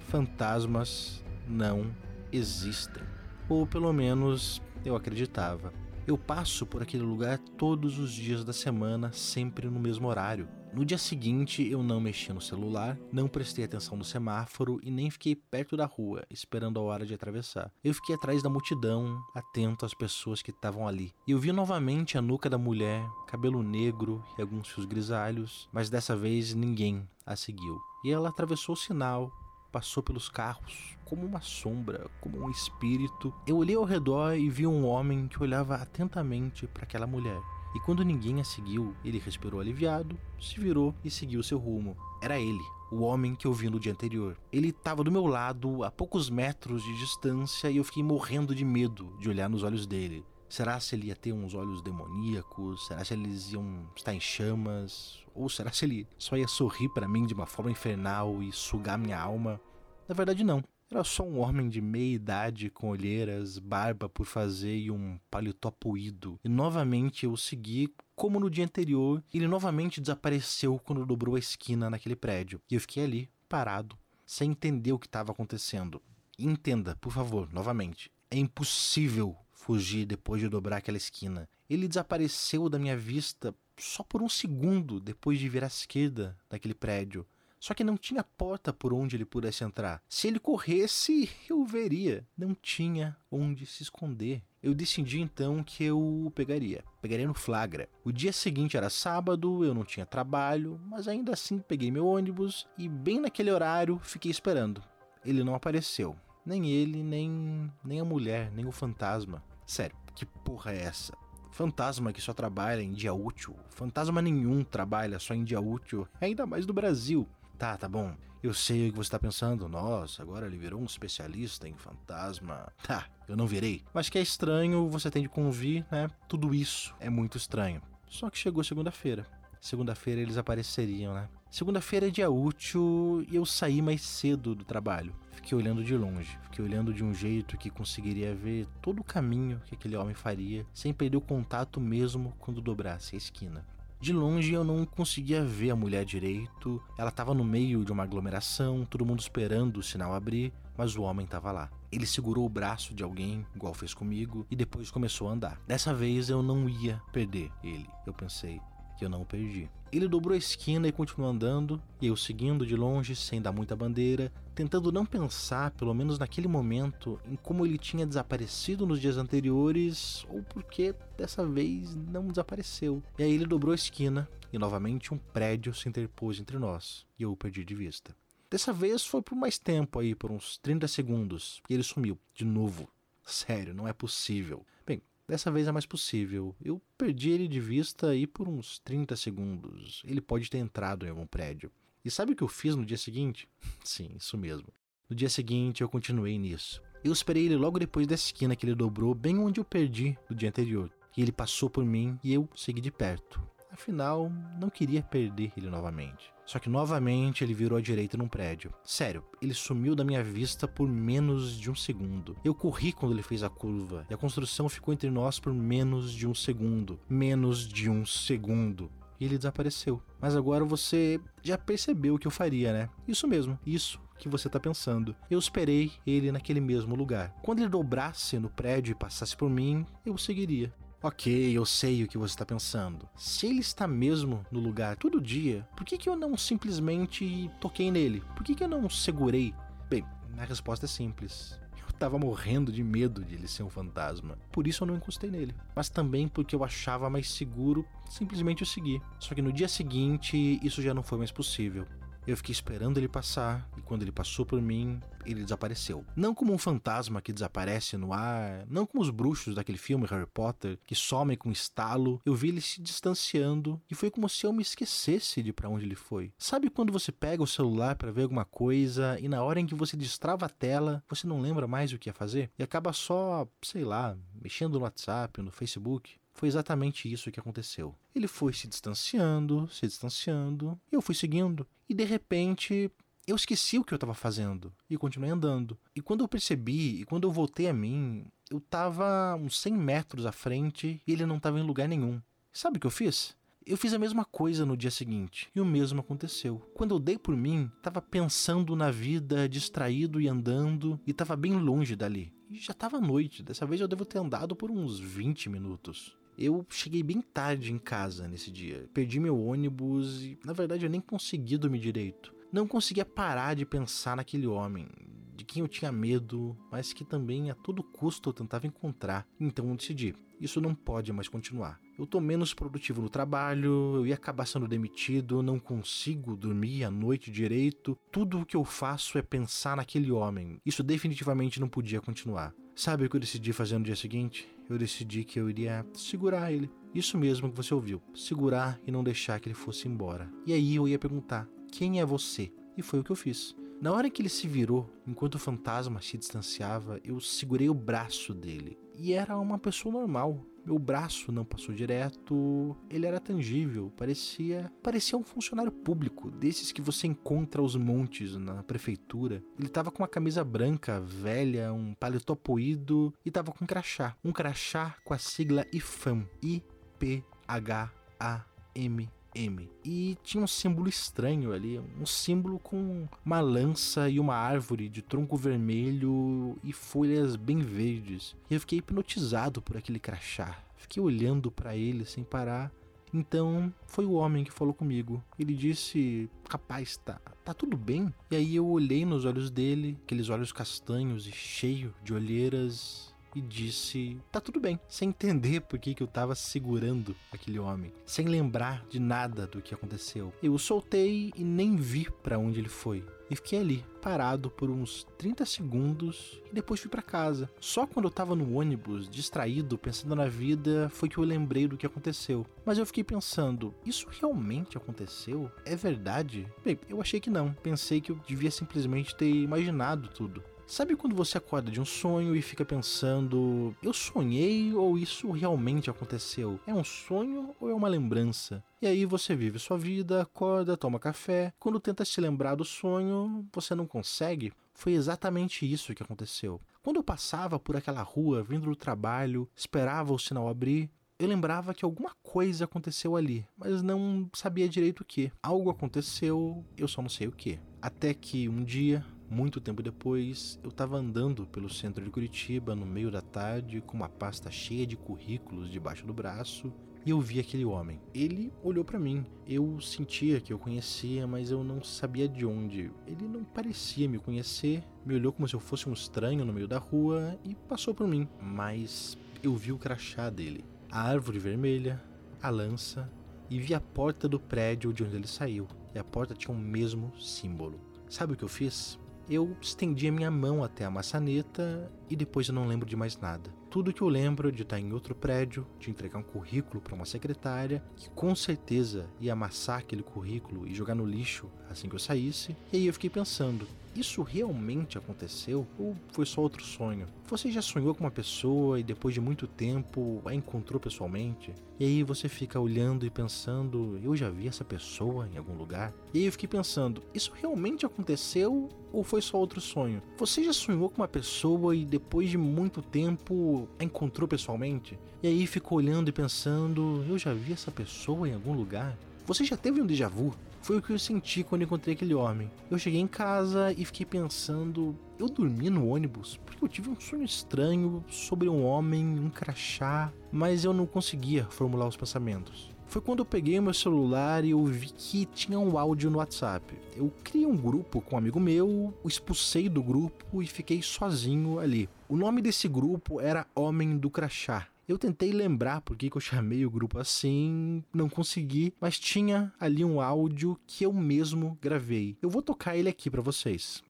fantasmas 0.08 1.24
não 1.48 1.86
existem. 2.32 3.04
Ou 3.48 3.68
pelo 3.68 3.94
menos 3.94 4.60
eu 4.84 4.96
acreditava. 4.96 5.72
Eu 6.08 6.18
passo 6.18 6.66
por 6.66 6.82
aquele 6.82 7.04
lugar 7.04 7.38
todos 7.38 8.00
os 8.00 8.12
dias 8.12 8.44
da 8.44 8.52
semana, 8.52 9.12
sempre 9.12 9.70
no 9.70 9.80
mesmo 9.80 10.08
horário. 10.08 10.50
No 10.74 10.84
dia 10.84 10.98
seguinte, 10.98 11.68
eu 11.70 11.84
não 11.84 12.00
mexi 12.00 12.34
no 12.34 12.42
celular, 12.42 12.98
não 13.12 13.28
prestei 13.28 13.66
atenção 13.66 13.96
no 13.96 14.04
semáforo 14.04 14.80
e 14.82 14.90
nem 14.90 15.12
fiquei 15.12 15.36
perto 15.36 15.78
da 15.78 15.86
rua, 15.86 16.26
esperando 16.30 16.80
a 16.80 16.84
hora 16.84 17.06
de 17.06 17.14
atravessar. 17.14 17.72
Eu 17.84 17.94
fiquei 17.94 18.16
atrás 18.16 18.42
da 18.42 18.50
multidão, 18.50 19.22
atento 19.36 19.86
às 19.86 19.94
pessoas 19.94 20.42
que 20.42 20.50
estavam 20.50 20.88
ali. 20.88 21.14
E 21.28 21.32
eu 21.32 21.40
vi 21.40 21.52
novamente 21.52 22.18
a 22.18 22.22
nuca 22.22 22.50
da 22.50 22.58
mulher, 22.58 23.06
cabelo 23.28 23.62
negro 23.62 24.24
e 24.38 24.42
alguns 24.42 24.70
fios 24.70 24.86
grisalhos, 24.86 25.70
mas 25.72 25.90
dessa 25.90 26.16
vez 26.16 26.56
ninguém 26.56 27.08
a 27.26 27.36
seguiu. 27.36 27.80
E 28.04 28.12
ela 28.12 28.30
atravessou 28.30 28.74
o 28.74 28.78
sinal 28.78 29.32
passou 29.72 30.04
pelos 30.04 30.30
carros 30.30 30.98
como 31.06 31.26
uma 31.26 31.42
sombra, 31.42 32.10
como 32.20 32.42
um 32.42 32.50
espírito. 32.50 33.34
Eu 33.46 33.58
olhei 33.58 33.76
ao 33.76 33.84
redor 33.84 34.36
e 34.36 34.50
vi 34.50 34.68
um 34.68 34.86
homem 34.86 35.28
que 35.28 35.42
olhava 35.42 35.76
atentamente 35.76 36.68
para 36.68 36.84
aquela 36.84 37.08
mulher. 37.08 37.40
E 37.76 37.80
quando 37.80 38.04
ninguém 38.04 38.42
a 38.42 38.44
seguiu, 38.44 38.96
ele 39.04 39.18
respirou 39.18 39.62
aliviado, 39.62 40.20
se 40.40 40.60
virou 40.60 40.94
e 41.04 41.10
seguiu 41.10 41.42
seu 41.42 41.58
rumo. 41.58 41.96
Era 42.22 42.38
ele, 42.38 42.64
o 42.92 43.02
homem 43.02 43.34
que 43.34 43.48
eu 43.48 43.54
vi 43.54 43.70
no 43.70 43.80
dia 43.80 43.94
anterior. 43.94 44.38
Ele 44.52 44.70
estava 44.70 45.04
do 45.04 45.12
meu 45.12 45.26
lado, 45.26 45.84
a 45.84 45.90
poucos 45.90 46.30
metros 46.30 46.84
de 46.84 46.98
distância, 46.98 47.72
e 47.72 47.78
eu 47.78 47.84
fiquei 47.84 48.04
morrendo 48.04 48.54
de 48.54 48.66
medo 48.66 49.14
de 49.20 49.30
olhar 49.30 49.50
nos 49.50 49.64
olhos 49.64 49.88
dele. 49.88 50.26
Será 50.52 50.82
se 50.82 50.96
ele 50.96 51.08
ia 51.08 51.16
ter 51.16 51.32
uns 51.32 51.54
olhos 51.54 51.82
demoníacos? 51.82 52.86
Será 52.86 53.06
se 53.06 53.14
eles 53.14 53.54
iam 53.54 53.90
estar 53.96 54.14
em 54.14 54.20
chamas? 54.20 55.24
Ou 55.34 55.48
será 55.48 55.72
se 55.72 55.86
ele 55.86 56.06
só 56.18 56.36
ia 56.36 56.46
sorrir 56.46 56.90
para 56.90 57.08
mim 57.08 57.26
de 57.26 57.34
uma 57.34 57.46
forma 57.46 57.72
infernal 57.72 58.44
e 58.44 58.52
sugar 58.52 58.98
minha 58.98 59.18
alma? 59.18 59.62
Na 60.10 60.14
verdade, 60.14 60.44
não. 60.44 60.62
Era 60.92 61.06
só 61.06 61.24
um 61.24 61.40
homem 61.40 61.70
de 61.70 61.80
meia 61.80 62.16
idade 62.16 62.70
com 62.70 62.90
olheiras, 62.90 63.58
barba 63.58 64.10
por 64.10 64.26
fazer 64.26 64.76
e 64.76 64.92
um 64.92 65.18
paletó 65.30 65.72
puído. 65.72 66.38
E 66.44 66.50
novamente 66.50 67.26
eu 67.26 67.38
segui 67.38 67.88
como 68.14 68.38
no 68.38 68.50
dia 68.50 68.66
anterior, 68.66 69.24
ele 69.34 69.48
novamente 69.48 70.02
desapareceu 70.02 70.78
quando 70.84 71.06
dobrou 71.06 71.36
a 71.36 71.40
esquina 71.40 71.90
naquele 71.90 72.18
prédio. 72.18 72.62
E 72.70 72.76
eu 72.76 72.82
fiquei 72.82 73.06
ali, 73.06 73.30
parado, 73.48 73.98
sem 74.26 74.52
entender 74.52 74.92
o 74.92 75.00
que 75.00 75.08
estava 75.08 75.32
acontecendo. 75.32 76.02
Entenda, 76.38 76.98
por 77.00 77.14
favor, 77.14 77.48
novamente. 77.54 78.12
É 78.30 78.38
impossível 78.38 79.38
fugir 79.62 80.06
depois 80.06 80.42
de 80.42 80.50
dobrar 80.50 80.78
aquela 80.78 80.98
esquina. 80.98 81.48
Ele 81.70 81.88
desapareceu 81.88 82.68
da 82.68 82.80
minha 82.80 82.98
vista 82.98 83.54
só 83.78 84.04
por 84.04 84.22
um 84.22 84.30
segundo 84.30 85.00
depois 85.00 85.40
de 85.40 85.48
virar 85.48 85.68
à 85.68 85.70
esquerda 85.70 86.38
daquele 86.50 86.74
prédio. 86.74 87.26
Só 87.60 87.76
que 87.76 87.84
não 87.84 87.96
tinha 87.96 88.24
porta 88.24 88.74
por 88.74 88.92
onde 88.92 89.16
ele 89.16 89.24
pudesse 89.24 89.64
entrar. 89.64 90.02
Se 90.10 90.28
ele 90.28 90.40
corresse, 90.40 91.30
eu 91.48 91.64
veria. 91.64 92.26
Não 92.36 92.56
tinha 92.56 93.16
onde 93.32 93.68
se 93.68 93.84
esconder. 93.84 94.42
Eu 94.64 94.74
decidi 94.74 95.22
então 95.22 95.64
que 95.64 95.84
eu 95.84 96.00
o 96.00 96.32
pegaria. 96.32 96.84
Pegaria 97.00 97.28
no 97.28 97.36
flagra. 97.36 97.88
O 98.04 98.12
dia 98.12 98.34
seguinte 98.34 98.78
era 98.78 98.90
sábado, 98.90 99.64
eu 99.64 99.76
não 99.76 99.86
tinha 99.86 100.08
trabalho, 100.08 100.82
mas 100.88 101.08
ainda 101.08 101.34
assim 101.34 101.60
peguei 101.60 101.92
meu 101.92 102.08
ônibus 102.08 102.68
e, 102.78 102.90
bem 102.90 103.20
naquele 103.20 103.52
horário, 103.52 104.00
fiquei 104.04 104.32
esperando. 104.32 104.84
Ele 105.24 105.44
não 105.44 105.54
apareceu. 105.54 106.16
Nem 106.44 106.68
ele, 106.68 107.04
nem, 107.04 107.72
nem 107.84 108.00
a 108.00 108.06
mulher, 108.06 108.52
nem 108.52 108.66
o 108.66 108.72
fantasma. 108.72 109.44
Sério, 109.72 109.96
que 110.14 110.26
porra 110.26 110.74
é 110.74 110.82
essa? 110.82 111.14
Fantasma 111.50 112.12
que 112.12 112.22
só 112.22 112.34
trabalha 112.34 112.82
em 112.82 112.92
dia 112.92 113.14
útil. 113.14 113.56
Fantasma 113.70 114.22
nenhum 114.22 114.66
trabalha 114.66 115.18
só 115.18 115.34
em 115.34 115.46
dia 115.46 115.62
útil, 115.62 116.06
ainda 116.20 116.46
mais 116.46 116.68
no 116.68 116.74
Brasil. 116.74 117.26
Tá, 117.58 117.78
tá 117.78 117.88
bom. 117.88 118.14
Eu 118.44 118.54
sei 118.54 118.90
o 118.90 118.92
que 118.92 118.98
você 118.98 119.10
tá 119.10 119.18
pensando. 119.18 119.70
Nossa, 119.70 120.22
agora 120.22 120.46
ele 120.46 120.58
virou 120.58 120.82
um 120.82 120.84
especialista 120.84 121.70
em 121.70 121.74
fantasma. 121.78 122.70
Tá, 122.84 123.08
eu 123.30 123.38
não 123.38 123.48
virei. 123.48 123.82
Mas 123.94 124.10
que 124.10 124.18
é 124.18 124.22
estranho, 124.22 124.90
você 124.90 125.10
tem 125.10 125.22
de 125.22 125.30
convir, 125.30 125.86
né? 125.90 126.10
Tudo 126.28 126.54
isso 126.54 126.94
é 127.00 127.10
muito 127.10 127.38
estranho. 127.38 127.82
Só 128.10 128.30
que 128.30 128.38
chegou 128.38 128.66
segunda-feira. 128.66 129.26
Segunda-feira 129.62 130.20
eles 130.20 130.38
apareceriam, 130.38 131.14
né? 131.14 131.30
Segunda-feira 131.52 132.08
é 132.08 132.10
dia 132.10 132.32
útil 132.32 133.24
e 133.30 133.36
eu 133.36 133.46
saí 133.46 133.80
mais 133.80 134.02
cedo 134.02 134.56
do 134.56 134.66
trabalho. 134.66 135.14
Fiquei 135.34 135.56
olhando 135.56 135.84
de 135.84 135.96
longe, 135.96 136.36
fiquei 136.46 136.66
olhando 136.66 136.92
de 136.92 137.04
um 137.04 137.14
jeito 137.14 137.56
que 137.58 137.70
conseguiria 137.70 138.34
ver 138.34 138.68
todo 138.82 139.02
o 139.02 139.04
caminho 139.04 139.62
que 139.68 139.76
aquele 139.76 139.96
homem 139.96 140.16
faria, 140.16 140.66
sem 140.74 140.92
perder 140.92 141.18
o 141.18 141.22
contato 141.22 141.80
mesmo 141.80 142.34
quando 142.40 142.60
dobrasse 142.60 143.14
a 143.16 143.18
esquina. 143.18 143.64
De 144.00 144.12
longe 144.12 144.52
eu 144.52 144.64
não 144.64 144.84
conseguia 144.84 145.46
ver 145.46 145.70
a 145.70 145.76
mulher 145.76 146.06
direito, 146.06 146.82
ela 146.98 147.10
estava 147.10 147.36
no 147.36 147.44
meio 147.44 147.86
de 147.86 147.92
uma 147.92 148.02
aglomeração, 148.02 148.84
todo 148.84 149.06
mundo 149.06 149.20
esperando 149.20 149.78
o 149.78 149.84
sinal 149.84 150.12
abrir, 150.16 150.52
mas 150.76 150.96
o 150.96 151.04
homem 151.04 151.24
estava 151.24 151.52
lá. 151.52 151.70
Ele 151.92 152.08
segurou 152.08 152.48
o 152.48 152.50
braço 152.50 152.96
de 152.96 153.04
alguém, 153.04 153.46
igual 153.56 153.76
fez 153.76 153.94
comigo, 153.94 154.44
e 154.50 154.56
depois 154.56 154.90
começou 154.90 155.30
a 155.30 155.34
andar. 155.34 155.62
Dessa 155.68 155.94
vez 155.94 156.32
eu 156.32 156.42
não 156.42 156.68
ia 156.68 157.00
perder 157.14 157.52
ele, 157.64 157.88
eu 158.08 158.14
pensei 158.14 158.60
que 159.02 159.06
eu 159.06 159.10
não 159.10 159.26
perdi. 159.26 159.68
Ele 159.92 160.08
dobrou 160.08 160.36
a 160.36 160.38
esquina 160.38 160.88
e 160.88 160.92
continuou 160.92 161.32
andando, 161.32 161.82
e 162.00 162.06
eu 162.06 162.16
seguindo 162.16 162.68
de 162.68 162.76
longe, 162.76 163.16
sem 163.16 163.42
dar 163.42 163.52
muita 163.52 163.76
bandeira, 163.76 164.32
tentando 164.54 164.92
não 164.92 165.08
pensar, 165.08 165.72
pelo 165.72 165.92
menos 165.92 166.20
naquele 166.20 166.48
momento, 166.48 167.20
em 167.26 167.36
como 167.36 167.66
ele 167.66 167.80
tinha 167.80 168.06
desaparecido 168.06 168.86
nos 168.86 169.02
dias 169.02 169.18
anteriores, 169.18 170.24
ou 170.30 170.44
porque 170.44 170.94
dessa 171.18 171.44
vez 171.44 171.96
não 171.96 172.28
desapareceu. 172.28 173.02
E 173.18 173.24
aí 173.24 173.34
ele 173.34 173.48
dobrou 173.48 173.72
a 173.72 173.76
esquina, 173.76 174.30
e 174.54 174.60
novamente 174.60 175.12
um 175.16 175.18
prédio 175.18 175.74
se 175.74 175.90
interpôs 175.90 176.40
entre 176.40 176.60
nós, 176.60 177.08
e 177.18 177.24
eu 177.24 177.32
o 177.32 177.36
perdi 177.36 177.66
de 177.66 177.74
vista. 177.74 178.16
Dessa 178.52 178.72
vez 178.72 179.04
foi 179.04 179.24
por 179.24 179.36
mais 179.36 179.58
tempo 179.58 179.98
aí, 179.98 180.14
por 180.14 180.30
uns 180.30 180.60
30 180.60 180.88
segundos, 180.88 181.60
e 181.68 181.74
ele 181.74 181.82
sumiu, 181.82 182.20
de 182.36 182.46
novo. 182.46 182.88
Sério, 183.26 183.74
não 183.74 183.88
é 183.88 183.94
possível. 183.94 184.64
Bem, 184.86 185.02
Dessa 185.32 185.50
vez 185.50 185.66
é 185.66 185.72
mais 185.72 185.86
possível. 185.86 186.54
Eu 186.62 186.82
perdi 186.98 187.30
ele 187.30 187.48
de 187.48 187.58
vista 187.58 188.10
aí 188.10 188.28
por 188.28 188.50
uns 188.50 188.80
30 188.80 189.16
segundos. 189.16 190.04
Ele 190.06 190.20
pode 190.20 190.50
ter 190.50 190.58
entrado 190.58 191.06
em 191.06 191.10
algum 191.10 191.26
prédio. 191.26 191.72
E 192.04 192.12
sabe 192.12 192.34
o 192.34 192.36
que 192.36 192.44
eu 192.44 192.50
fiz 192.50 192.76
no 192.76 192.86
dia 192.86 192.98
seguinte? 192.98 193.48
Sim, 193.82 194.12
isso 194.18 194.38
mesmo. 194.38 194.68
No 195.10 195.16
dia 195.16 195.30
seguinte 195.30 195.80
eu 195.80 195.88
continuei 195.88 196.38
nisso. 196.38 196.84
Eu 197.02 197.14
esperei 197.14 197.46
ele 197.46 197.56
logo 197.56 197.80
depois 197.80 198.06
da 198.06 198.16
esquina 198.16 198.58
que 198.58 198.66
ele 198.66 198.76
dobrou, 198.76 199.16
bem 199.16 199.40
onde 199.40 199.62
eu 199.62 199.64
perdi 199.64 200.18
no 200.30 200.36
dia 200.36 200.50
anterior. 200.50 200.92
E 201.16 201.22
ele 201.22 201.32
passou 201.32 201.70
por 201.70 201.86
mim 201.86 202.20
e 202.22 202.34
eu 202.34 202.50
segui 202.54 202.82
de 202.82 202.92
perto. 202.92 203.42
Afinal, 203.72 204.30
não 204.60 204.70
queria 204.70 205.02
perder 205.02 205.54
ele 205.56 205.70
novamente. 205.70 206.30
Só 206.52 206.60
que 206.60 206.70
novamente 206.70 207.46
ele 207.46 207.54
virou 207.54 207.78
à 207.78 207.82
direita 207.82 208.18
num 208.18 208.28
prédio. 208.28 208.74
Sério, 208.84 209.24
ele 209.42 209.54
sumiu 209.54 209.96
da 209.96 210.04
minha 210.04 210.22
vista 210.22 210.68
por 210.68 210.86
menos 210.86 211.58
de 211.58 211.72
um 211.72 211.76
segundo. 211.76 212.36
Eu 212.44 212.54
corri 212.54 212.92
quando 212.92 213.14
ele 213.14 213.24
fez 213.24 213.42
a 213.42 213.50
curva 213.50 214.06
e 214.10 214.14
a 214.14 214.18
construção 214.18 214.68
ficou 214.68 214.94
entre 214.94 215.10
nós 215.10 215.40
por 215.40 215.54
menos 215.54 216.12
de 216.12 216.28
um 216.28 216.36
segundo. 216.36 217.00
Menos 217.08 217.66
de 217.66 217.90
um 217.90 218.06
segundo 218.06 218.92
e 219.18 219.26
ele 219.26 219.38
desapareceu. 219.38 220.02
Mas 220.20 220.36
agora 220.36 220.66
você 220.66 221.22
já 221.42 221.58
percebeu 221.58 222.16
o 222.16 222.20
que 222.20 222.28
eu 222.28 222.32
faria, 222.32 222.74
né? 222.74 222.90
Isso 223.08 223.28
mesmo, 223.28 223.58
isso 223.66 224.02
que 224.18 224.28
você 224.28 224.50
tá 224.50 224.60
pensando. 224.60 225.16
Eu 225.30 225.40
esperei 225.40 225.92
ele 226.06 226.32
naquele 226.32 226.60
mesmo 226.60 226.96
lugar. 226.96 227.34
Quando 227.42 227.60
ele 227.60 227.70
dobrasse 227.70 228.38
no 228.38 228.50
prédio 228.50 228.92
e 228.92 228.96
passasse 228.96 229.38
por 229.38 229.50
mim, 229.50 229.86
eu 230.06 230.16
o 230.16 230.18
seguiria. 230.18 230.74
Ok, 231.04 231.52
eu 231.52 231.66
sei 231.66 232.04
o 232.04 232.08
que 232.08 232.16
você 232.16 232.34
está 232.34 232.46
pensando. 232.46 233.10
Se 233.16 233.48
ele 233.48 233.60
está 233.60 233.88
mesmo 233.88 234.46
no 234.52 234.60
lugar 234.60 234.96
todo 234.96 235.20
dia, 235.20 235.68
por 235.76 235.84
que, 235.84 235.98
que 235.98 236.08
eu 236.08 236.16
não 236.16 236.38
simplesmente 236.38 237.50
toquei 237.60 237.90
nele? 237.90 238.22
Por 238.36 238.44
que, 238.44 238.54
que 238.54 238.64
eu 238.64 238.68
não 238.68 238.88
segurei? 238.88 239.52
Bem, 239.90 240.06
a 240.38 240.46
resposta 240.46 240.86
é 240.86 240.88
simples. 240.88 241.60
Eu 241.76 241.92
tava 241.94 242.20
morrendo 242.20 242.72
de 242.72 242.84
medo 242.84 243.26
de 243.26 243.34
ele 243.34 243.48
ser 243.48 243.64
um 243.64 243.70
fantasma. 243.70 244.38
Por 244.52 244.68
isso 244.68 244.84
eu 244.84 244.88
não 244.88 244.96
encostei 244.96 245.32
nele. 245.32 245.56
Mas 245.76 245.90
também 245.90 246.28
porque 246.28 246.56
eu 246.56 246.64
achava 246.64 247.10
mais 247.10 247.32
seguro 247.32 247.84
simplesmente 248.08 248.62
o 248.62 248.66
seguir. 248.66 249.02
Só 249.20 249.34
que 249.34 249.42
no 249.42 249.52
dia 249.52 249.68
seguinte, 249.68 250.60
isso 250.62 250.84
já 250.84 250.94
não 250.94 251.02
foi 251.02 251.18
mais 251.18 251.32
possível. 251.32 251.88
Eu 252.28 252.38
fiquei 252.38 252.54
esperando 252.54 252.98
ele 252.98 253.08
passar 253.08 253.68
e 253.78 253.82
quando 253.82 254.04
ele 254.04 254.12
passou 254.12 254.46
por 254.46 254.62
mim, 254.62 255.00
ele 255.26 255.44
desapareceu. 255.44 256.06
Não 256.16 256.36
como 256.36 256.54
um 256.54 256.58
fantasma 256.58 257.22
que 257.22 257.34
desaparece 257.34 257.98
no 257.98 258.14
ar, 258.14 258.66
não 258.70 258.86
como 258.86 259.02
os 259.02 259.10
bruxos 259.10 259.56
daquele 259.56 259.78
filme 259.78 260.06
Harry 260.08 260.28
Potter 260.28 260.78
que 260.86 260.96
somem 260.96 261.36
com 261.38 261.52
estalo. 261.52 262.22
Eu 262.26 262.36
vi 262.36 262.50
ele 262.50 262.62
se 262.62 262.82
distanciando 262.82 263.82
e 263.90 263.96
foi 263.96 264.12
como 264.12 264.30
se 264.30 264.46
eu 264.46 264.54
me 264.54 264.62
esquecesse 264.62 265.42
de 265.42 265.52
para 265.52 265.70
onde 265.70 265.86
ele 265.86 265.96
foi. 265.96 266.32
Sabe 266.38 266.70
quando 266.70 266.94
você 266.94 267.12
pega 267.12 267.42
o 267.42 267.48
celular 267.48 267.96
para 267.96 268.12
ver 268.12 268.24
alguma 268.24 268.46
coisa 268.46 269.18
e 269.20 269.28
na 269.28 269.44
hora 269.44 269.60
em 269.60 269.66
que 269.66 269.76
você 269.76 269.98
destrava 269.98 270.46
a 270.46 270.50
tela, 270.50 271.04
você 271.10 271.26
não 271.26 271.42
lembra 271.42 271.68
mais 271.68 271.92
o 271.92 271.98
que 271.98 272.10
ia 272.10 272.14
fazer 272.14 272.52
e 272.58 272.64
acaba 272.64 272.94
só, 272.94 273.48
sei 273.64 273.84
lá, 273.84 274.16
mexendo 274.42 274.74
no 274.74 274.82
WhatsApp, 274.82 275.42
no 275.42 275.52
Facebook? 275.52 276.21
Foi 276.34 276.48
exatamente 276.48 277.12
isso 277.12 277.32
que 277.32 277.40
aconteceu. 277.40 277.96
Ele 278.16 278.28
foi 278.28 278.54
se 278.54 278.68
distanciando, 278.68 279.68
se 279.70 279.86
distanciando, 279.86 280.80
e 280.92 280.96
eu 280.96 281.02
fui 281.02 281.16
seguindo. 281.16 281.68
E 281.88 281.94
de 281.94 282.04
repente, 282.04 282.92
eu 283.28 283.36
esqueci 283.36 283.78
o 283.78 283.84
que 283.84 283.94
eu 283.94 283.98
estava 283.98 284.14
fazendo 284.14 284.74
e 284.90 284.98
continuei 284.98 285.32
andando. 285.32 285.78
E 285.96 286.02
quando 286.02 286.24
eu 286.24 286.28
percebi, 286.28 287.02
e 287.02 287.06
quando 287.06 287.28
eu 287.28 287.32
voltei 287.32 287.68
a 287.68 287.74
mim, 287.74 288.26
eu 288.50 288.58
estava 288.58 289.36
uns 289.36 289.60
100 289.60 289.74
metros 289.74 290.26
à 290.26 290.32
frente 290.32 291.02
e 291.06 291.12
ele 291.12 291.26
não 291.26 291.38
estava 291.38 291.60
em 291.60 291.64
lugar 291.64 291.88
nenhum. 291.88 292.22
Sabe 292.52 292.78
o 292.78 292.80
que 292.80 292.88
eu 292.88 292.92
fiz? 292.92 293.36
Eu 293.66 293.78
fiz 293.78 293.94
a 293.94 294.00
mesma 294.00 294.26
coisa 294.26 294.66
no 294.66 294.76
dia 294.76 294.90
seguinte 294.90 295.48
e 295.56 295.62
o 295.62 295.66
mesmo 295.66 296.02
aconteceu. 296.02 296.60
Quando 296.74 296.96
eu 296.96 297.00
dei 297.00 297.18
por 297.18 297.38
mim, 297.38 297.72
estava 297.78 298.02
pensando 298.02 298.76
na 298.76 298.90
vida, 298.90 299.48
distraído 299.48 300.20
e 300.20 300.28
andando, 300.28 301.00
e 301.06 301.12
estava 301.12 301.36
bem 301.36 301.54
longe 301.54 301.96
dali. 301.96 302.34
E 302.50 302.58
já 302.58 302.72
estava 302.72 303.00
noite, 303.00 303.44
dessa 303.44 303.66
vez 303.66 303.80
eu 303.80 303.88
devo 303.88 304.04
ter 304.04 304.18
andado 304.18 304.56
por 304.56 304.72
uns 304.72 305.00
20 305.00 305.48
minutos. 305.48 306.18
Eu 306.44 306.66
cheguei 306.72 307.04
bem 307.04 307.22
tarde 307.22 307.72
em 307.72 307.78
casa 307.78 308.28
nesse 308.28 308.50
dia. 308.50 308.90
Perdi 308.96 309.20
meu 309.20 309.40
ônibus 309.40 310.24
e, 310.24 310.40
na 310.44 310.54
verdade, 310.54 310.84
eu 310.84 310.90
nem 310.90 311.00
consegui 311.00 311.56
dormir 311.56 311.78
direito. 311.78 312.34
Não 312.52 312.68
conseguia 312.68 313.06
parar 313.06 313.56
de 313.56 313.66
pensar 313.66 314.18
naquele 314.18 314.46
homem, 314.46 314.90
de 315.38 315.46
quem 315.46 315.62
eu 315.62 315.70
tinha 315.70 315.90
medo, 315.90 316.58
mas 316.70 316.92
que 316.92 317.06
também 317.06 317.50
a 317.50 317.56
todo 317.56 317.82
custo 317.82 318.30
eu 318.30 318.34
tentava 318.34 318.68
encontrar. 318.68 319.26
Então 319.40 319.70
eu 319.70 319.76
decidi: 319.76 320.14
isso 320.38 320.60
não 320.60 320.76
pode 320.76 321.14
mais 321.14 321.30
continuar. 321.30 321.80
Eu 321.98 322.06
tô 322.06 322.20
menos 322.20 322.54
produtivo 322.54 323.02
no 323.02 323.10
trabalho, 323.10 323.94
eu 323.96 324.06
ia 324.06 324.16
acabar 324.16 324.46
sendo 324.46 324.68
demitido, 324.68 325.42
não 325.42 325.60
consigo 325.60 326.36
dormir 326.36 326.84
à 326.84 326.92
noite 326.92 327.32
direito. 327.32 327.98
Tudo 328.12 328.42
o 328.42 328.46
que 328.46 328.58
eu 328.58 328.66
faço 328.66 329.18
é 329.18 329.22
pensar 329.22 329.78
naquele 329.78 330.12
homem. 330.12 330.60
Isso 330.66 330.84
definitivamente 330.84 331.60
não 331.60 331.70
podia 331.70 332.02
continuar. 332.02 332.54
Sabe 332.76 333.06
o 333.06 333.10
que 333.10 333.16
eu 333.16 333.20
decidi 333.20 333.54
fazer 333.54 333.78
no 333.78 333.86
dia 333.86 333.96
seguinte? 333.96 334.50
Eu 334.70 334.78
decidi 334.78 335.24
que 335.24 335.40
eu 335.40 335.50
iria 335.50 335.86
segurar 335.94 336.52
ele. 336.52 336.70
Isso 336.94 337.18
mesmo 337.18 337.50
que 337.50 337.56
você 337.56 337.74
ouviu: 337.74 338.02
segurar 338.14 338.78
e 338.86 338.92
não 338.92 339.04
deixar 339.04 339.40
que 339.40 339.48
ele 339.48 339.56
fosse 339.56 339.88
embora. 339.88 340.30
E 340.46 340.52
aí 340.52 340.76
eu 340.76 340.88
ia 340.88 341.00
perguntar: 341.00 341.48
quem 341.72 342.00
é 342.02 342.06
você? 342.06 342.52
E 342.78 342.82
foi 342.82 343.00
o 343.00 343.04
que 343.04 343.12
eu 343.12 343.16
fiz. 343.16 343.56
Na 343.82 343.92
hora 343.92 344.10
que 344.10 344.22
ele 344.22 344.30
se 344.30 344.48
virou, 344.48 344.88
enquanto 345.08 345.36
o 345.36 345.40
fantasma 345.40 346.02
se 346.02 346.18
distanciava, 346.18 347.00
eu 347.04 347.20
segurei 347.20 347.68
o 347.70 347.74
braço 347.74 348.34
dele. 348.34 348.78
E 348.96 349.14
era 349.14 349.36
uma 349.40 349.58
pessoa 349.58 349.92
normal. 349.92 350.46
Meu 350.64 350.78
braço 350.78 351.32
não 351.32 351.44
passou 351.44 351.74
direto, 351.74 352.78
ele 352.88 353.08
era 353.08 353.20
tangível, 353.20 353.92
parecia, 353.98 354.72
parecia 354.84 355.18
um 355.18 355.24
funcionário 355.24 355.72
público, 355.72 356.30
desses 356.30 356.72
que 356.72 356.84
você 356.84 357.08
encontra 357.08 357.60
aos 357.60 357.76
montes 357.76 358.36
na 358.36 358.62
prefeitura. 358.62 359.44
Ele 359.58 359.68
tava 359.68 359.90
com 359.90 360.04
uma 360.04 360.08
camisa 360.08 360.44
branca, 360.44 361.02
velha, 361.02 361.74
um 361.74 361.96
paletó 361.96 362.36
poído 362.36 363.12
e 363.26 363.32
tava 363.32 363.52
com 363.52 363.64
um 363.64 363.68
crachá, 363.68 364.16
um 364.24 364.32
crachá 364.32 364.96
com 365.04 365.16
a 365.16 365.18
sigla 365.18 365.66
IFAM, 365.74 366.28
I 366.44 366.64
P 367.00 367.24
H 367.48 367.92
A 368.20 368.46
M 368.76 369.10
M. 369.36 369.70
E 369.84 370.18
tinha 370.24 370.44
um 370.44 370.48
símbolo 370.48 370.88
estranho 370.88 371.54
ali, 371.54 371.80
um 371.80 372.06
símbolo 372.06 372.60
com 372.60 373.08
uma 373.26 373.40
lança 373.40 374.10
e 374.10 374.20
uma 374.20 374.36
árvore 374.36 374.90
de 374.90 375.02
tronco 375.02 375.38
vermelho 375.38 376.58
e 376.64 376.74
folhas 376.74 377.36
bem 377.36 377.60
verdes. 377.60 378.36
E 378.50 378.54
eu 378.54 378.60
fiquei 378.60 378.80
hipnotizado 378.80 379.62
por 379.62 379.78
aquele 379.78 380.00
crachá. 380.00 380.58
Fiquei 380.78 381.02
olhando 381.02 381.52
para 381.52 381.76
ele 381.76 382.06
sem 382.06 382.24
parar. 382.24 382.72
Então 383.14 383.74
foi 383.86 384.06
o 384.06 384.14
homem 384.14 384.44
que 384.44 384.52
falou 384.52 384.74
comigo. 384.74 385.24
Ele 385.38 385.54
disse: 385.54 386.30
Rapaz, 386.50 386.98
tá, 386.98 387.20
tá 387.44 387.54
tudo 387.54 387.76
bem? 387.76 388.14
E 388.30 388.36
aí 388.36 388.56
eu 388.56 388.66
olhei 388.66 389.06
nos 389.06 389.26
olhos 389.26 389.50
dele, 389.50 389.98
aqueles 390.04 390.30
olhos 390.30 390.52
castanhos 390.52 391.28
e 391.28 391.32
cheio 391.32 391.94
de 392.04 392.14
olheiras, 392.14 393.11
e 393.36 393.42
disse: 393.42 394.18
Tá 394.32 394.40
tudo 394.40 394.60
bem, 394.60 394.80
sem 394.88 395.10
entender 395.10 395.62
por 395.62 395.80
que, 395.80 395.94
que 395.94 396.04
eu 396.04 396.08
tava 396.08 396.36
segurando 396.36 397.16
aquele 397.32 397.60
homem, 397.60 397.94
sem 398.06 398.28
lembrar 398.28 398.86
de 398.90 399.00
nada 399.00 399.48
do 399.48 399.62
que 399.62 399.74
aconteceu. 399.74 400.34
Eu 400.42 400.54
o 400.54 400.60
soltei 400.60 401.32
e 401.36 401.44
nem 401.44 401.76
vi 401.76 402.10
para 402.24 402.40
onde 402.40 402.60
ele 402.60 402.70
foi. 402.70 403.04
E 403.32 403.36
fiquei 403.38 403.60
ali, 403.60 403.86
parado 404.02 404.52
por 404.52 404.70
uns 404.70 405.08
30 405.18 405.46
segundos 405.46 406.42
e 406.52 406.54
depois 406.54 406.82
fui 406.82 406.90
para 406.90 407.02
casa. 407.02 407.50
Só 407.62 407.88
quando 407.88 408.08
eu 408.08 408.12
tava 408.12 408.36
no 408.36 408.58
ônibus, 408.58 409.10
distraído, 409.10 409.78
pensando 409.78 410.14
na 410.18 410.28
vida, 410.28 410.90
foi 410.90 411.08
que 411.08 411.18
eu 411.18 411.24
lembrei 411.24 411.66
do 411.66 411.78
que 411.78 411.86
aconteceu. 411.86 412.46
Mas 412.66 412.78
eu 412.78 412.86
fiquei 412.86 413.06
pensando, 413.06 413.74
isso 413.86 414.06
realmente 414.20 414.76
aconteceu? 414.76 415.50
É 415.64 415.78
verdade? 415.78 416.46
Bem, 416.62 416.78
eu 416.90 417.00
achei 417.00 417.22
que 417.22 417.30
não. 417.30 417.54
Pensei 417.54 418.02
que 418.02 418.12
eu 418.12 418.20
devia 418.28 418.52
simplesmente 418.52 419.16
ter 419.16 419.30
imaginado 419.30 420.10
tudo. 420.10 420.44
Sabe 420.72 420.96
quando 420.96 421.14
você 421.14 421.38
acorda 421.38 421.70
de 421.70 421.82
um 421.82 421.86
sonho 421.86 422.34
e 422.34 422.42
fica 422.42 422.64
pensando: 422.64 423.76
eu 423.84 423.92
sonhei 423.92 424.74
ou 424.74 424.98
isso 424.98 425.30
realmente 425.30 425.90
aconteceu? 425.90 426.62
É 426.66 426.74
um 426.74 426.82
sonho 426.82 427.54
ou 427.60 427.70
é 427.70 427.74
uma 427.74 427.90
lembrança? 427.90 428.64
E 428.82 428.88
aí 428.88 429.06
você 429.06 429.36
vive 429.36 429.60
sua 429.60 429.78
vida, 429.78 430.22
acorda, 430.22 430.78
toma 430.78 430.98
café. 430.98 431.54
Quando 431.60 431.78
tenta 431.78 432.06
se 432.06 432.22
lembrar 432.22 432.56
do 432.56 432.64
sonho, 432.64 433.46
você 433.54 433.76
não 433.76 433.86
consegue. 433.86 434.54
Foi 434.74 434.94
exatamente 434.94 435.70
isso 435.70 435.94
que 435.94 436.04
aconteceu. 436.04 436.62
Quando 436.82 436.96
eu 436.96 437.04
passava 437.04 437.60
por 437.60 437.76
aquela 437.76 438.02
rua, 438.02 438.42
vindo 438.42 438.68
do 438.68 438.76
trabalho, 438.76 439.50
esperava 439.54 440.14
o 440.14 440.20
sinal 440.20 440.48
abrir, 440.48 440.90
eu 441.20 441.28
lembrava 441.28 441.74
que 441.74 441.84
alguma 441.84 442.16
coisa 442.24 442.64
aconteceu 442.64 443.18
ali, 443.18 443.46
mas 443.58 443.82
não 443.82 444.30
sabia 444.32 444.70
direito 444.70 445.02
o 445.02 445.06
que. 445.06 445.34
Algo 445.44 445.70
aconteceu, 445.70 446.64
eu 446.78 446.88
só 446.88 447.02
não 447.02 447.10
sei 447.10 447.28
o 447.28 447.32
que. 447.34 447.60
Até 447.82 448.14
que 448.14 448.48
um 448.48 448.64
dia, 448.64 449.06
muito 449.32 449.62
tempo 449.62 449.82
depois, 449.82 450.60
eu 450.62 450.70
estava 450.70 450.98
andando 450.98 451.48
pelo 451.48 451.70
centro 451.70 452.04
de 452.04 452.12
Curitiba 452.12 452.76
no 452.76 452.86
meio 452.86 453.10
da 453.10 453.22
tarde 453.22 453.80
com 453.80 453.96
uma 453.96 454.10
pasta 454.10 454.52
cheia 454.52 454.86
de 454.86 454.98
currículos 454.98 455.72
debaixo 455.72 456.06
do 456.06 456.14
braço 456.14 456.72
e 457.06 457.12
eu 457.12 457.22
vi 457.22 457.40
aquele 457.40 457.64
homem. 457.64 458.00
Ele 458.14 458.52
olhou 458.62 458.84
para 458.84 459.00
mim. 459.00 459.26
Eu 459.48 459.80
sentia 459.80 460.42
que 460.42 460.52
eu 460.52 460.60
conhecia, 460.60 461.26
mas 461.26 461.50
eu 461.50 461.64
não 461.64 461.82
sabia 461.82 462.28
de 462.28 462.46
onde. 462.46 462.92
Ele 463.08 463.26
não 463.26 463.44
parecia 463.46 464.08
me 464.08 464.20
conhecer, 464.20 464.84
me 465.06 465.16
olhou 465.16 465.32
como 465.32 465.48
se 465.48 465.56
eu 465.56 465.62
fosse 465.62 465.88
um 465.88 465.94
estranho 465.94 466.44
no 466.44 466.52
meio 466.52 466.68
da 466.68 466.78
rua 466.78 467.40
e 467.46 467.56
passou 467.56 467.96
por 467.96 468.08
mim. 468.08 468.28
Mas 468.42 469.18
eu 469.42 469.56
vi 469.56 469.72
o 469.72 469.78
crachá 469.78 470.30
dele, 470.30 470.66
a 470.92 471.02
árvore 471.02 471.40
vermelha, 471.40 472.04
a 472.44 472.50
lança 472.50 473.10
e 473.50 473.60
vi 473.60 473.74
a 473.74 473.80
porta 473.80 474.28
do 474.28 474.40
prédio 474.40 474.94
de 474.94 475.04
onde 475.04 475.16
ele 475.16 475.28
saiu. 475.28 475.68
E 475.96 476.00
a 476.00 476.04
porta 476.04 476.36
tinha 476.36 476.54
o 476.54 476.60
mesmo 476.60 477.14
símbolo. 477.18 477.80
Sabe 478.10 478.34
o 478.34 478.36
que 478.36 478.44
eu 478.44 478.50
fiz? 478.50 479.00
Eu 479.34 479.56
estendi 479.62 480.10
a 480.10 480.12
minha 480.12 480.30
mão 480.30 480.62
até 480.62 480.84
a 480.84 480.92
maçaneta 480.92 481.90
e 482.10 482.18
depois 482.18 482.50
eu 482.50 482.54
não 482.54 482.68
lembro 482.68 482.86
de 482.86 482.98
mais 482.98 483.18
nada. 483.18 483.50
Tudo 483.72 483.94
que 483.94 484.02
eu 484.02 484.10
lembro 484.10 484.52
de 484.52 484.64
estar 484.64 484.82
em 484.82 484.92
outro 484.92 485.16
prédio, 485.16 485.66
de 485.80 485.90
entregar 485.90 486.20
um 486.20 486.24
currículo 486.24 486.82
para 486.82 486.94
uma 486.94 487.06
secretária, 487.06 487.82
que 487.96 488.10
com 488.10 488.36
certeza 488.36 489.10
ia 489.18 489.32
amassar 489.32 489.80
aquele 489.80 490.04
currículo 490.04 490.68
e 490.68 490.74
jogar 490.74 490.94
no 490.94 491.06
lixo 491.06 491.48
assim 491.70 491.88
que 491.88 491.96
eu 491.96 492.00
saísse. 492.00 492.54
E 492.74 492.76
aí 492.76 492.88
eu 492.88 492.92
fiquei 492.92 493.10
pensando: 493.10 493.66
isso 493.96 494.22
realmente 494.24 494.98
aconteceu 494.98 495.68
ou 495.78 495.96
foi 496.12 496.26
só 496.26 496.42
outro 496.42 496.64
sonho? 496.64 497.08
Você 497.28 497.52
já 497.52 497.62
sonhou 497.62 497.94
com 497.94 498.04
uma 498.04 498.12
pessoa 498.12 498.80
e 498.80 498.84
depois 498.84 499.14
de 499.14 499.22
muito 499.22 499.48
tempo 499.48 500.22
a 500.26 500.34
encontrou 500.34 500.80
pessoalmente? 500.80 501.54
E 501.80 501.86
aí 501.86 502.04
você 502.04 502.30
fica 502.30 502.60
olhando 502.60 503.06
e 503.06 503.10
pensando: 503.10 504.00
eu 504.04 504.16
já 504.16 504.30
vi 504.30 504.48
essa 504.48 504.64
pessoa 504.64 505.28
em 505.34 505.38
algum 505.38 505.56
lugar? 505.56 505.94
E 506.14 506.20
aí 506.20 506.26
eu 506.26 506.32
fiquei 506.32 506.48
pensando: 506.48 507.04
isso 507.14 507.34
realmente 507.34 507.86
aconteceu 507.86 508.70
ou 508.94 509.04
foi 509.04 509.22
só 509.22 509.38
outro 509.38 509.60
sonho? 509.60 510.02
Você 510.18 510.44
já 510.44 510.54
sonhou 510.54 510.90
com 510.90 511.02
uma 511.02 511.08
pessoa 511.08 511.76
e 511.76 511.86
depois 511.86 512.30
de 512.30 512.38
muito 512.38 512.82
tempo 512.82 513.61
a 513.80 513.84
encontrou 513.84 514.28
pessoalmente? 514.28 514.98
E 515.22 515.28
aí 515.28 515.48
ficou 515.48 515.78
olhando 515.78 516.10
e 516.10 516.12
pensando: 516.12 517.04
eu 517.08 517.18
já 517.18 517.34
vi 517.34 517.54
essa 517.54 517.72
pessoa 517.72 518.28
em 518.28 518.34
algum 518.34 518.54
lugar? 518.54 518.98
Você 519.26 519.44
já 519.44 519.58
teve 519.58 519.82
um 519.82 519.86
déjà 519.86 520.08
vu? 520.08 520.34
Foi 520.62 520.78
o 520.78 520.82
que 520.82 520.92
eu 520.92 521.00
senti 521.00 521.44
quando 521.44 521.64
encontrei 521.64 521.96
aquele 521.96 522.14
homem. 522.14 522.52
Eu 522.70 522.78
cheguei 522.78 523.00
em 523.00 523.08
casa 523.08 523.74
e 523.78 523.84
fiquei 523.84 524.06
pensando: 524.06 524.96
eu 525.18 525.28
dormi 525.28 525.70
no 525.70 525.88
ônibus 525.88 526.40
porque 526.46 526.64
eu 526.64 526.70
tive 526.70 526.90
um 526.90 527.00
sonho 527.00 527.24
estranho 527.24 528.04
sobre 528.10 528.48
um 528.48 528.64
homem, 528.64 529.06
um 529.06 529.30
crachá, 529.30 530.12
mas 530.32 530.64
eu 530.64 530.74
não 530.74 530.86
conseguia 530.86 531.46
formular 531.46 531.88
os 531.88 531.98
pensamentos. 531.98 532.70
Foi 532.92 533.02
quando 533.02 533.20
eu 533.20 533.26
peguei 533.26 533.58
meu 533.62 533.74
celular 533.74 534.44
e 534.44 534.50
eu 534.50 534.66
vi 534.66 534.88
que 534.90 535.26
tinha 535.26 535.58
um 535.58 535.78
áudio 535.78 536.12
no 536.12 536.18
WhatsApp. 536.18 536.78
Eu 536.94 537.10
criei 537.24 537.46
um 537.46 537.56
grupo 537.56 538.02
com 538.02 538.16
um 538.16 538.18
amigo 538.18 538.38
meu, 538.38 538.94
o 539.02 539.08
expulsei 539.08 539.70
do 539.70 539.82
grupo 539.82 540.44
e 540.44 540.46
fiquei 540.46 540.82
sozinho 540.82 541.58
ali. 541.58 541.88
O 542.10 542.18
nome 542.18 542.42
desse 542.42 542.68
grupo 542.68 543.22
era 543.22 543.48
Homem 543.56 543.98
do 543.98 544.10
Crachá. 544.10 544.68
Eu 544.90 544.98
tentei 544.98 545.32
lembrar 545.32 545.80
por 545.80 545.96
que, 545.96 546.12
eu 546.14 546.20
chamei 546.20 546.66
o 546.66 546.70
grupo 546.70 547.00
assim, 547.00 547.82
não 547.94 548.10
consegui, 548.10 548.74
mas 548.78 549.00
tinha 549.00 549.54
ali 549.58 549.86
um 549.86 550.02
áudio 550.02 550.60
que 550.68 550.84
eu 550.84 550.92
mesmo 550.92 551.58
gravei. 551.62 552.18
Eu 552.22 552.30
vou 552.30 552.42
tocar 552.42 552.76
ele 552.76 552.90
aqui 552.90 553.10
para 553.10 553.22
vocês. 553.22 553.82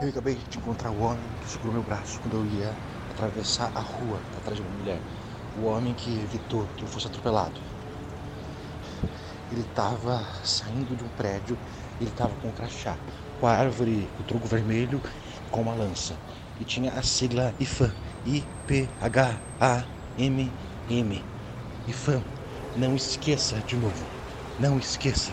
Eu 0.00 0.08
acabei 0.08 0.36
de 0.48 0.58
encontrar 0.58 0.92
o 0.92 1.00
homem 1.00 1.24
que 1.42 1.50
segurou 1.50 1.72
meu 1.72 1.82
braço 1.82 2.20
quando 2.20 2.34
eu 2.34 2.60
ia 2.60 2.72
atravessar 3.10 3.76
a 3.76 3.80
rua 3.80 4.20
atrás 4.38 4.58
de 4.58 4.62
uma 4.62 4.78
mulher 4.78 5.00
o 5.60 5.66
homem 5.66 5.94
que 5.94 6.10
evitou 6.10 6.66
que 6.76 6.82
eu 6.82 6.88
fosse 6.88 7.06
atropelado. 7.06 7.60
Ele 9.50 9.60
estava 9.60 10.24
saindo 10.44 10.96
de 10.96 11.04
um 11.04 11.08
prédio, 11.08 11.58
ele 12.00 12.08
estava 12.08 12.34
com 12.36 12.48
um 12.48 12.52
crachá, 12.52 12.96
com 13.40 13.46
a 13.46 13.52
árvore, 13.52 14.08
o 14.18 14.22
tronco 14.22 14.46
vermelho, 14.46 15.00
com 15.50 15.60
uma 15.60 15.74
lança. 15.74 16.16
E 16.60 16.64
tinha 16.64 16.92
a 16.92 17.02
sigla 17.02 17.54
IFAM, 17.60 17.92
I-P-H-A-M-M. 18.24 18.92
IFAM. 21.88 22.22
Não 22.76 22.94
esqueça 22.96 23.58
de 23.60 23.76
novo. 23.76 24.06
Não 24.58 24.78
esqueça. 24.78 25.32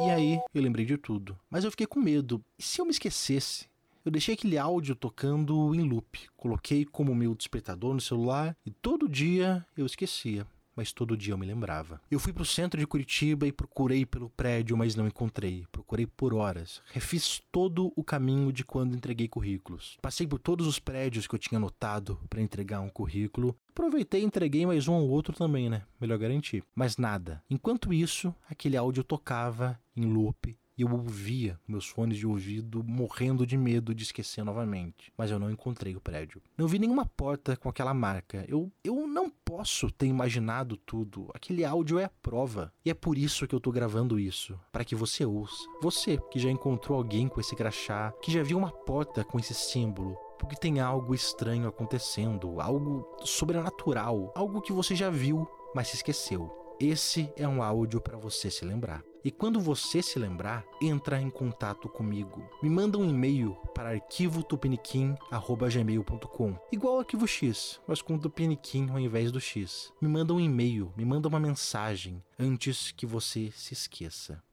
E 0.00 0.10
aí 0.10 0.40
eu 0.52 0.62
lembrei 0.62 0.84
de 0.84 0.96
tudo. 0.96 1.38
Mas 1.48 1.62
eu 1.62 1.70
fiquei 1.70 1.86
com 1.86 2.00
medo. 2.00 2.42
E 2.58 2.62
se 2.62 2.80
eu 2.80 2.84
me 2.84 2.90
esquecesse? 2.90 3.66
Eu 4.04 4.10
deixei 4.10 4.34
aquele 4.34 4.58
áudio 4.58 4.94
tocando 4.94 5.74
em 5.74 5.80
loop, 5.80 6.28
coloquei 6.36 6.84
como 6.84 7.14
meu 7.14 7.34
despertador 7.34 7.94
no 7.94 8.00
celular 8.02 8.54
e 8.64 8.70
todo 8.70 9.08
dia 9.08 9.64
eu 9.74 9.86
esquecia. 9.86 10.46
mas 10.76 10.92
todo 10.92 11.16
dia 11.16 11.32
eu 11.32 11.38
me 11.38 11.46
lembrava. 11.46 12.00
Eu 12.10 12.18
fui 12.18 12.32
pro 12.32 12.44
centro 12.44 12.80
de 12.80 12.86
Curitiba 12.86 13.46
e 13.46 13.52
procurei 13.52 14.04
pelo 14.04 14.28
prédio, 14.28 14.76
mas 14.76 14.96
não 14.96 15.06
encontrei. 15.06 15.64
Procurei 15.70 16.04
por 16.04 16.34
horas. 16.34 16.82
Refiz 16.92 17.40
todo 17.52 17.92
o 17.94 18.02
caminho 18.02 18.52
de 18.52 18.64
quando 18.64 18.96
entreguei 18.96 19.28
currículos. 19.28 19.96
Passei 20.02 20.26
por 20.26 20.40
todos 20.40 20.66
os 20.66 20.80
prédios 20.80 21.26
que 21.28 21.34
eu 21.34 21.38
tinha 21.38 21.58
anotado 21.58 22.18
para 22.28 22.42
entregar 22.42 22.80
um 22.80 22.88
currículo. 22.88 23.56
Aproveitei 23.70 24.22
e 24.22 24.24
entreguei 24.24 24.66
mais 24.66 24.88
um 24.88 24.94
ou 24.94 25.08
outro 25.08 25.32
também, 25.32 25.70
né? 25.70 25.82
Melhor 26.00 26.18
garantir. 26.18 26.64
Mas 26.74 26.96
nada. 26.96 27.40
Enquanto 27.48 27.92
isso, 27.94 28.34
aquele 28.50 28.76
áudio 28.76 29.04
tocava 29.04 29.78
em 29.96 30.04
loop 30.04 30.56
e 30.76 30.82
eu 30.82 30.92
ouvia 30.92 31.58
meus 31.66 31.86
fones 31.86 32.18
de 32.18 32.26
ouvido 32.26 32.82
morrendo 32.82 33.46
de 33.46 33.56
medo 33.56 33.94
de 33.94 34.02
esquecer 34.02 34.44
novamente. 34.44 35.12
Mas 35.16 35.30
eu 35.30 35.38
não 35.38 35.50
encontrei 35.50 35.94
o 35.94 36.00
prédio. 36.00 36.42
Não 36.56 36.66
vi 36.66 36.78
nenhuma 36.78 37.06
porta 37.06 37.56
com 37.56 37.68
aquela 37.68 37.94
marca. 37.94 38.44
Eu, 38.48 38.70
eu 38.82 39.06
não 39.06 39.30
posso 39.30 39.90
ter 39.90 40.06
imaginado 40.06 40.76
tudo. 40.76 41.30
Aquele 41.34 41.64
áudio 41.64 41.98
é 41.98 42.04
a 42.04 42.12
prova. 42.22 42.72
E 42.84 42.90
é 42.90 42.94
por 42.94 43.16
isso 43.16 43.46
que 43.46 43.54
eu 43.54 43.60
tô 43.60 43.70
gravando 43.70 44.18
isso. 44.18 44.58
para 44.72 44.84
que 44.84 44.94
você 44.94 45.24
ouça. 45.24 45.64
Você 45.80 46.18
que 46.30 46.38
já 46.38 46.50
encontrou 46.50 46.98
alguém 46.98 47.28
com 47.28 47.40
esse 47.40 47.54
crachá, 47.54 48.12
que 48.22 48.32
já 48.32 48.42
viu 48.42 48.58
uma 48.58 48.70
porta 48.70 49.24
com 49.24 49.38
esse 49.38 49.54
símbolo, 49.54 50.16
porque 50.38 50.56
tem 50.56 50.80
algo 50.80 51.14
estranho 51.14 51.68
acontecendo, 51.68 52.60
algo 52.60 53.06
sobrenatural, 53.24 54.32
algo 54.34 54.60
que 54.60 54.72
você 54.72 54.94
já 54.94 55.10
viu, 55.10 55.48
mas 55.74 55.88
se 55.88 55.96
esqueceu. 55.96 56.50
Esse 56.80 57.32
é 57.36 57.46
um 57.46 57.62
áudio 57.62 58.00
para 58.00 58.18
você 58.18 58.50
se 58.50 58.64
lembrar. 58.64 59.04
E 59.24 59.30
quando 59.30 59.58
você 59.58 60.02
se 60.02 60.18
lembrar, 60.18 60.66
entra 60.82 61.18
em 61.18 61.30
contato 61.30 61.88
comigo. 61.88 62.46
Me 62.62 62.68
manda 62.68 62.98
um 62.98 63.08
e-mail 63.08 63.54
para 63.74 63.92
arquivotupiniquim@gmail.com, 63.92 66.58
igual 66.70 66.94
ao 66.94 67.00
arquivo 67.00 67.26
X, 67.26 67.80
mas 67.88 68.02
com 68.02 68.18
tupiniquim 68.18 68.90
ao 68.90 69.00
invés 69.00 69.32
do 69.32 69.40
X. 69.40 69.90
Me 69.98 70.08
manda 70.08 70.34
um 70.34 70.40
e-mail, 70.40 70.92
me 70.94 71.06
manda 71.06 71.26
uma 71.26 71.40
mensagem 71.40 72.22
antes 72.38 72.92
que 72.92 73.06
você 73.06 73.50
se 73.52 73.72
esqueça. 73.72 74.44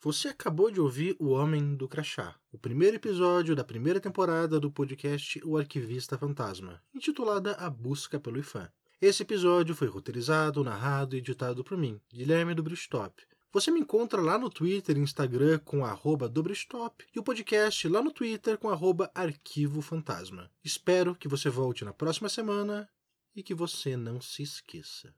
Você 0.00 0.28
acabou 0.28 0.70
de 0.72 0.80
ouvir 0.80 1.14
O 1.20 1.30
Homem 1.30 1.76
do 1.76 1.88
Crachá, 1.88 2.34
o 2.52 2.58
primeiro 2.58 2.96
episódio 2.96 3.54
da 3.54 3.62
primeira 3.62 4.00
temporada 4.00 4.58
do 4.58 4.72
podcast 4.72 5.40
O 5.44 5.56
Arquivista 5.56 6.18
Fantasma, 6.18 6.82
intitulada 6.92 7.52
A 7.54 7.70
Busca 7.70 8.18
pelo 8.18 8.38
IFAM. 8.38 8.68
Esse 9.00 9.22
episódio 9.22 9.76
foi 9.76 9.86
roteirizado, 9.86 10.64
narrado 10.64 11.14
e 11.14 11.18
editado 11.18 11.62
por 11.62 11.78
mim, 11.78 12.00
Guilherme 12.12 12.52
do 12.52 12.64
Bristop. 12.64 13.22
Você 13.52 13.70
me 13.70 13.78
encontra 13.78 14.20
lá 14.20 14.36
no 14.36 14.50
Twitter 14.50 14.96
e 14.96 15.00
Instagram 15.00 15.60
com 15.60 15.84
arroba 15.84 16.28
Dobristop 16.28 17.06
e 17.14 17.18
o 17.20 17.22
podcast 17.22 17.88
lá 17.88 18.02
no 18.02 18.10
Twitter 18.10 18.58
com 18.58 18.68
arroba 18.68 19.08
Arquivo 19.14 19.80
Fantasma. 19.80 20.50
Espero 20.64 21.14
que 21.14 21.28
você 21.28 21.48
volte 21.48 21.84
na 21.84 21.92
próxima 21.92 22.28
semana 22.28 22.88
e 23.36 23.42
que 23.42 23.54
você 23.54 23.96
não 23.96 24.20
se 24.20 24.42
esqueça. 24.42 25.14